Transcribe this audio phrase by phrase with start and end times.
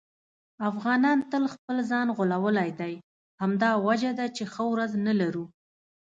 [0.69, 2.93] افغانانو تل خپل ځان غولولی دی.
[3.41, 5.45] همدا وجه ده چې ښه ورځ نه لرو.